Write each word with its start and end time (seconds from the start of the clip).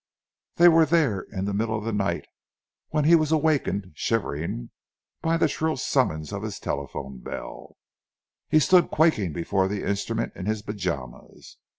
They 0.55 0.67
were 0.67 0.87
there 0.87 1.27
in 1.31 1.45
the 1.45 1.53
middle 1.53 1.77
of 1.77 1.83
the 1.85 1.93
night 1.93 2.25
when 2.89 3.03
he 3.03 3.13
was 3.13 3.31
awakened, 3.31 3.91
shivering, 3.93 4.71
by 5.21 5.37
the 5.37 5.47
shrill 5.47 5.77
summons 5.77 6.33
of 6.33 6.41
his 6.41 6.57
telephone 6.57 7.19
bell. 7.19 7.77
He 8.49 8.57
stood 8.57 8.89
quaking 8.89 9.31
before 9.31 9.67
the 9.67 9.87
instrument 9.87 10.33
in 10.35 10.47
his 10.47 10.63
pajamas. 10.63 11.57